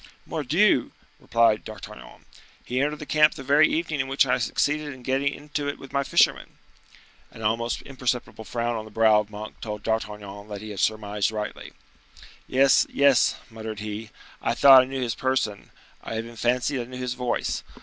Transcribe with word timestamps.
"Mordioux!" 0.25 0.93
replied 1.19 1.63
D'Artagnan, 1.63 2.25
"he 2.65 2.81
entered 2.81 2.97
the 2.97 3.05
camp 3.05 3.35
the 3.35 3.43
very 3.43 3.67
evening 3.69 3.99
in 3.99 4.07
which 4.07 4.25
I 4.25 4.39
succeeded 4.39 4.95
in 4.95 5.03
getting 5.03 5.31
into 5.31 5.67
it 5.69 5.77
with 5.77 5.93
my 5.93 6.03
fishermen—" 6.03 6.57
An 7.29 7.43
almost 7.43 7.83
imperceptible 7.83 8.43
frown 8.43 8.75
on 8.75 8.85
the 8.85 8.89
brow 8.89 9.19
of 9.19 9.29
Monk 9.29 9.59
told 9.61 9.83
D'Artagnan 9.83 10.47
that 10.47 10.61
he 10.61 10.71
had 10.71 10.79
surmised 10.79 11.29
rightly. 11.29 11.73
"Yes, 12.47 12.87
yes," 12.89 13.35
muttered 13.51 13.79
he; 13.81 14.09
"I 14.41 14.55
thought 14.55 14.81
I 14.81 14.85
knew 14.85 15.03
his 15.03 15.13
person; 15.13 15.69
I 16.01 16.17
even 16.17 16.35
fancied 16.35 16.81
I 16.81 16.85
knew 16.85 16.97
his 16.97 17.13
voice. 17.13 17.61